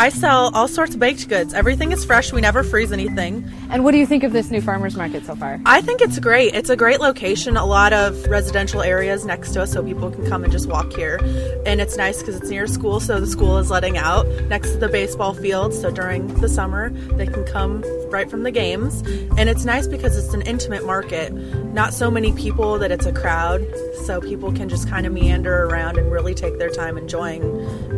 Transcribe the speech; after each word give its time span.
I 0.00 0.10
sell 0.10 0.54
all 0.54 0.68
sorts 0.68 0.94
of 0.94 1.00
baked 1.00 1.28
goods. 1.28 1.52
Everything 1.52 1.90
is 1.90 2.04
fresh. 2.04 2.32
We 2.32 2.40
never 2.40 2.62
freeze 2.62 2.92
anything. 2.92 3.50
And 3.68 3.82
what 3.82 3.90
do 3.90 3.98
you 3.98 4.06
think 4.06 4.22
of 4.22 4.32
this 4.32 4.48
new 4.48 4.60
farmers 4.60 4.94
market 4.94 5.26
so 5.26 5.34
far? 5.34 5.60
I 5.66 5.80
think 5.80 6.00
it's 6.00 6.20
great. 6.20 6.54
It's 6.54 6.70
a 6.70 6.76
great 6.76 7.00
location. 7.00 7.56
A 7.56 7.66
lot 7.66 7.92
of 7.92 8.24
residential 8.26 8.80
areas 8.80 9.24
next 9.24 9.54
to 9.54 9.62
us, 9.62 9.72
so 9.72 9.82
people 9.82 10.12
can 10.12 10.24
come 10.28 10.44
and 10.44 10.52
just 10.52 10.68
walk 10.68 10.92
here. 10.92 11.18
And 11.66 11.80
it's 11.80 11.96
nice 11.96 12.20
because 12.20 12.36
it's 12.36 12.48
near 12.48 12.68
school, 12.68 13.00
so 13.00 13.18
the 13.18 13.26
school 13.26 13.58
is 13.58 13.72
letting 13.72 13.98
out 13.98 14.24
next 14.44 14.70
to 14.70 14.76
the 14.78 14.88
baseball 14.88 15.34
field. 15.34 15.74
So 15.74 15.90
during 15.90 16.28
the 16.34 16.48
summer, 16.48 16.90
they 16.90 17.26
can 17.26 17.44
come 17.44 17.82
right 18.08 18.30
from 18.30 18.44
the 18.44 18.52
games. 18.52 19.02
And 19.36 19.48
it's 19.48 19.64
nice 19.64 19.88
because 19.88 20.16
it's 20.16 20.32
an 20.32 20.42
intimate 20.42 20.86
market. 20.86 21.32
Not 21.32 21.92
so 21.92 22.08
many 22.08 22.32
people 22.32 22.78
that 22.78 22.92
it's 22.92 23.04
a 23.04 23.12
crowd, 23.12 23.66
so 24.04 24.20
people 24.20 24.52
can 24.52 24.68
just 24.68 24.88
kind 24.88 25.06
of 25.06 25.12
meander 25.12 25.64
around 25.64 25.98
and 25.98 26.12
really 26.12 26.34
take 26.34 26.58
their 26.58 26.70
time 26.70 26.96
enjoying 26.96 27.42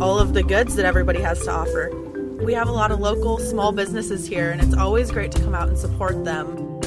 all 0.00 0.18
of 0.18 0.32
the 0.32 0.42
goods 0.42 0.76
that 0.76 0.86
everybody 0.86 1.20
has 1.20 1.44
to 1.44 1.50
offer. 1.50 1.89
We 2.42 2.54
have 2.54 2.68
a 2.68 2.72
lot 2.72 2.90
of 2.90 3.00
local 3.00 3.38
small 3.38 3.70
businesses 3.70 4.26
here, 4.26 4.50
and 4.50 4.62
it's 4.62 4.74
always 4.74 5.10
great 5.10 5.30
to 5.32 5.42
come 5.42 5.54
out 5.54 5.68
and 5.68 5.76
support 5.76 6.24
them. 6.24 6.80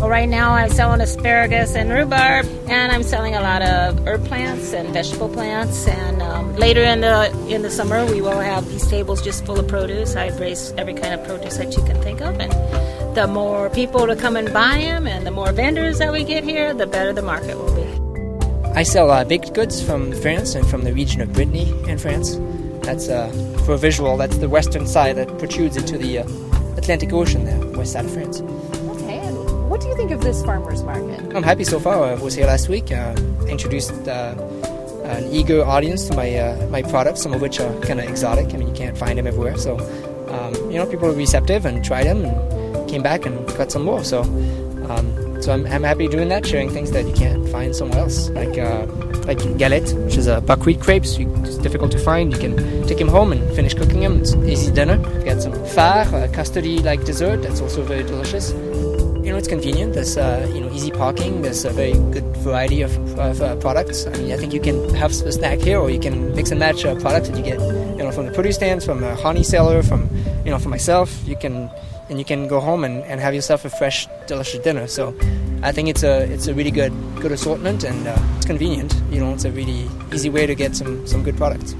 Well, 0.00 0.08
right 0.08 0.28
now 0.28 0.52
I'm 0.52 0.70
selling 0.70 1.02
asparagus 1.02 1.74
and 1.74 1.90
rhubarb, 1.90 2.46
and 2.66 2.90
I'm 2.90 3.02
selling 3.02 3.34
a 3.34 3.42
lot 3.42 3.60
of 3.60 4.06
herb 4.06 4.24
plants 4.24 4.72
and 4.72 4.88
vegetable 4.88 5.28
plants. 5.28 5.86
And 5.86 6.22
um, 6.22 6.56
later 6.56 6.80
in 6.82 7.02
the 7.02 7.30
in 7.50 7.60
the 7.60 7.70
summer, 7.70 8.06
we 8.06 8.22
will 8.22 8.40
have 8.40 8.66
these 8.70 8.86
tables 8.86 9.20
just 9.20 9.44
full 9.44 9.60
of 9.60 9.68
produce. 9.68 10.16
I 10.16 10.28
raise 10.38 10.72
every 10.78 10.94
kind 10.94 11.12
of 11.12 11.26
produce 11.26 11.58
that 11.58 11.76
you 11.76 11.84
can 11.84 12.00
think 12.00 12.22
of, 12.22 12.40
and 12.40 12.50
the 13.14 13.26
more 13.26 13.68
people 13.68 14.06
to 14.06 14.16
come 14.16 14.36
and 14.36 14.50
buy 14.50 14.78
them, 14.78 15.06
and 15.06 15.26
the 15.26 15.30
more 15.30 15.52
vendors 15.52 15.98
that 15.98 16.10
we 16.10 16.24
get 16.24 16.42
here, 16.42 16.72
the 16.72 16.86
better 16.86 17.12
the 17.12 17.22
market 17.22 17.58
will 17.58 17.74
be. 17.74 18.70
I 18.70 18.82
sell 18.84 19.10
uh, 19.10 19.24
baked 19.24 19.52
goods 19.52 19.82
from 19.82 20.12
France 20.22 20.54
and 20.54 20.66
from 20.66 20.84
the 20.84 20.94
region 20.94 21.20
of 21.20 21.34
Brittany 21.34 21.68
in 21.86 21.98
France. 21.98 22.40
That's 22.82 23.08
uh, 23.08 23.28
for 23.64 23.74
a 23.74 23.78
visual. 23.78 24.16
That's 24.16 24.36
the 24.38 24.48
western 24.48 24.86
side 24.86 25.16
that 25.16 25.28
protrudes 25.38 25.76
into 25.76 25.98
the 25.98 26.20
uh, 26.20 26.76
Atlantic 26.76 27.12
Ocean, 27.12 27.44
there, 27.44 27.58
west 27.78 27.92
side 27.92 28.04
of 28.04 28.12
France. 28.12 28.40
Okay, 28.40 29.18
and 29.18 29.70
what 29.70 29.80
do 29.80 29.88
you 29.88 29.96
think 29.96 30.10
of 30.10 30.20
this 30.22 30.44
farmers 30.44 30.82
market? 30.82 31.20
I'm 31.34 31.42
happy 31.42 31.64
so 31.64 31.78
far. 31.78 32.04
I 32.04 32.14
was 32.14 32.34
here 32.34 32.46
last 32.46 32.68
week. 32.68 32.90
Uh, 32.90 33.14
introduced 33.48 33.92
uh, 34.08 34.34
an 35.04 35.30
eager 35.32 35.64
audience 35.64 36.08
to 36.08 36.16
my 36.16 36.34
uh, 36.34 36.66
my 36.68 36.82
products, 36.82 37.20
some 37.22 37.32
of 37.32 37.40
which 37.40 37.60
are 37.60 37.72
kind 37.80 38.00
of 38.00 38.08
exotic. 38.08 38.54
I 38.54 38.56
mean, 38.56 38.68
you 38.68 38.74
can't 38.74 38.96
find 38.96 39.18
them 39.18 39.26
everywhere. 39.26 39.56
So, 39.56 39.78
um, 40.28 40.54
you 40.70 40.78
know, 40.78 40.86
people 40.86 41.08
were 41.08 41.14
receptive 41.14 41.66
and 41.66 41.84
tried 41.84 42.04
them 42.04 42.24
and 42.24 42.88
came 42.88 43.02
back 43.02 43.26
and 43.26 43.46
got 43.56 43.70
some 43.70 43.84
more. 43.84 44.04
So, 44.04 44.22
um, 44.88 45.06
so 45.42 45.52
I'm, 45.52 45.66
I'm 45.66 45.82
happy 45.82 46.08
doing 46.08 46.28
that, 46.28 46.46
sharing 46.46 46.70
things 46.70 46.90
that 46.92 47.06
you 47.06 47.14
can't 47.14 47.48
find 47.48 47.74
somewhere 47.74 48.00
else, 48.00 48.30
like 48.30 48.58
uh, 48.58 48.86
like 49.26 49.38
galette, 49.58 49.92
which 50.04 50.16
is 50.16 50.26
a 50.26 50.40
buckwheat 50.40 50.80
crepes. 50.80 51.18
You, 51.18 51.32
it's 51.44 51.58
difficult 51.58 51.92
to 51.92 51.98
find. 51.98 52.32
You 52.32 52.38
can 52.38 52.86
take 52.86 52.98
them 52.98 53.08
home 53.08 53.32
and 53.32 53.42
finish 53.54 53.74
cooking 53.74 54.00
them. 54.00 54.20
It's 54.20 54.34
easy 54.34 54.72
dinner. 54.72 54.98
We've 54.98 55.24
got 55.24 55.42
some 55.42 55.52
far 55.66 56.02
a 56.02 56.28
custardy-like 56.28 57.04
dessert 57.04 57.42
that's 57.42 57.60
also 57.60 57.82
very 57.82 58.02
delicious. 58.02 58.52
You 59.22 59.32
know, 59.32 59.36
it's 59.36 59.48
convenient. 59.48 59.94
There's 59.94 60.16
uh, 60.16 60.50
you 60.52 60.60
know 60.60 60.72
easy 60.72 60.90
parking. 60.90 61.42
There's 61.42 61.64
a 61.64 61.70
very 61.70 61.92
good 61.92 62.24
variety 62.38 62.82
of, 62.82 62.96
of 63.18 63.40
uh, 63.40 63.56
products. 63.56 64.06
I 64.06 64.10
mean, 64.16 64.32
I 64.32 64.36
think 64.36 64.52
you 64.52 64.60
can 64.60 64.94
have 64.94 65.10
a 65.10 65.32
snack 65.32 65.60
here, 65.60 65.78
or 65.78 65.90
you 65.90 66.00
can 66.00 66.34
mix 66.34 66.50
and 66.50 66.58
match 66.58 66.84
uh, 66.84 66.94
products 66.96 67.28
that 67.28 67.36
you 67.36 67.44
get, 67.44 67.60
you 67.60 68.02
know, 68.02 68.10
from 68.10 68.26
the 68.26 68.32
produce 68.32 68.56
stands, 68.56 68.84
from 68.84 69.04
a 69.04 69.14
honey 69.16 69.42
seller, 69.42 69.82
from 69.82 70.08
you 70.44 70.50
know, 70.50 70.58
from 70.58 70.70
myself. 70.70 71.14
You 71.26 71.36
can 71.36 71.70
and 72.10 72.18
you 72.18 72.24
can 72.24 72.48
go 72.48 72.60
home 72.60 72.84
and, 72.84 73.02
and 73.04 73.20
have 73.20 73.34
yourself 73.34 73.64
a 73.64 73.70
fresh, 73.70 74.06
delicious 74.26 74.60
dinner. 74.60 74.86
So, 74.86 75.14
I 75.62 75.72
think 75.72 75.88
it's 75.88 76.02
a 76.02 76.22
it's 76.32 76.46
a 76.46 76.54
really 76.54 76.70
good 76.70 76.92
good 77.20 77.32
assortment 77.32 77.84
and 77.84 78.08
uh, 78.08 78.16
it's 78.36 78.46
convenient. 78.46 78.94
You 79.10 79.20
know, 79.20 79.34
it's 79.34 79.44
a 79.44 79.50
really 79.50 79.88
easy 80.12 80.30
way 80.30 80.46
to 80.46 80.54
get 80.54 80.74
some 80.74 81.06
some 81.06 81.22
good 81.22 81.36
products. 81.36 81.74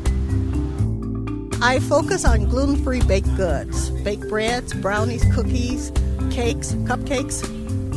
I 1.62 1.78
focus 1.78 2.24
on 2.26 2.46
gluten 2.48 2.76
free 2.84 3.00
baked 3.02 3.34
goods, 3.36 3.90
baked 4.02 4.28
breads, 4.28 4.74
brownies, 4.74 5.24
cookies, 5.34 5.92
cakes, 6.30 6.72
cupcakes, 6.84 7.40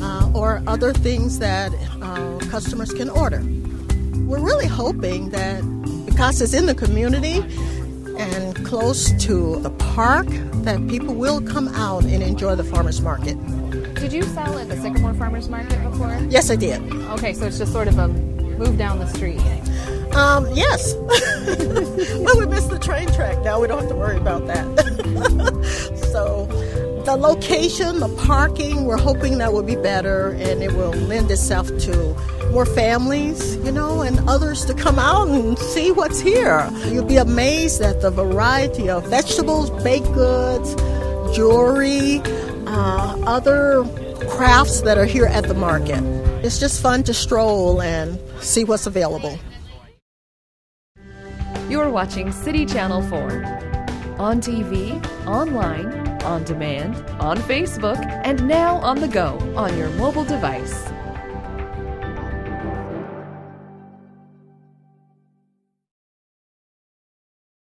uh, 0.01 0.37
or 0.37 0.63
other 0.67 0.93
things 0.93 1.39
that 1.39 1.73
uh, 2.01 2.39
customers 2.49 2.93
can 2.93 3.09
order. 3.09 3.41
We're 4.25 4.43
really 4.43 4.67
hoping 4.67 5.31
that 5.31 5.61
because 6.05 6.41
it's 6.41 6.53
in 6.53 6.65
the 6.65 6.75
community 6.75 7.41
and 8.17 8.65
close 8.65 9.11
to 9.23 9.59
the 9.61 9.69
park, 9.71 10.27
that 10.63 10.87
people 10.87 11.13
will 11.13 11.41
come 11.41 11.67
out 11.69 12.03
and 12.03 12.23
enjoy 12.23 12.55
the 12.55 12.63
farmers 12.63 13.01
market. 13.01 13.37
Did 13.95 14.13
you 14.13 14.23
sell 14.23 14.57
at 14.57 14.67
the 14.67 14.75
Sycamore 14.77 15.13
Farmers 15.13 15.49
Market 15.49 15.81
before? 15.83 16.17
Yes, 16.29 16.49
I 16.49 16.55
did. 16.55 16.81
Okay, 17.11 17.33
so 17.33 17.45
it's 17.45 17.57
just 17.57 17.71
sort 17.71 17.87
of 17.87 17.97
a 17.97 18.07
move 18.09 18.77
down 18.77 18.99
the 18.99 19.07
street. 19.07 19.39
Um, 20.15 20.47
yes. 20.53 20.93
well, 22.19 22.39
we 22.39 22.45
missed 22.45 22.69
the 22.69 22.79
train 22.79 23.07
track. 23.13 23.39
Now 23.43 23.59
we 23.59 23.67
don't 23.67 23.79
have 23.79 23.89
to 23.89 23.95
worry 23.95 24.17
about 24.17 24.45
that. 24.47 24.65
the 27.13 27.19
location, 27.19 27.99
the 27.99 28.09
parking, 28.25 28.85
we're 28.85 28.97
hoping 28.97 29.37
that 29.37 29.53
will 29.53 29.61
be 29.61 29.75
better 29.75 30.31
and 30.31 30.63
it 30.63 30.71
will 30.73 30.93
lend 30.93 31.29
itself 31.29 31.67
to 31.77 32.15
more 32.51 32.65
families, 32.65 33.55
you 33.57 33.71
know, 33.71 34.01
and 34.01 34.17
others 34.27 34.65
to 34.65 34.73
come 34.73 34.97
out 34.97 35.27
and 35.27 35.59
see 35.59 35.91
what's 35.91 36.19
here. 36.19 36.67
You'll 36.87 37.05
be 37.05 37.17
amazed 37.17 37.83
at 37.83 38.01
the 38.01 38.09
variety 38.09 38.89
of 38.89 39.07
vegetables, 39.07 39.69
baked 39.83 40.11
goods, 40.13 40.73
jewelry, 41.35 42.19
uh, 42.65 43.15
other 43.27 43.83
crafts 44.27 44.81
that 44.81 44.97
are 44.97 45.05
here 45.05 45.27
at 45.27 45.43
the 45.43 45.53
market. 45.53 46.01
It's 46.43 46.59
just 46.59 46.81
fun 46.81 47.03
to 47.03 47.13
stroll 47.13 47.79
and 47.79 48.19
see 48.39 48.63
what's 48.63 48.87
available. 48.87 49.37
You're 51.69 51.91
watching 51.91 52.31
City 52.31 52.65
Channel 52.65 53.03
4. 53.03 53.62
On 54.23 54.39
TV, 54.39 55.03
online, 55.27 55.91
on 56.23 56.45
demand, 56.45 56.95
on 57.19 57.37
Facebook, 57.39 57.99
and 58.23 58.47
now 58.47 58.77
on 58.77 59.01
the 59.01 59.07
go 59.09 59.37
on 59.57 59.77
your 59.77 59.89
mobile 59.89 60.23
device. 60.23 60.87